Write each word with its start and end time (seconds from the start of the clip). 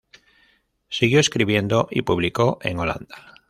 Siguió 0.89 1.19
escribiendo, 1.19 1.87
y 1.91 2.01
publicó 2.01 2.57
en 2.61 2.79
Holanda. 2.79 3.35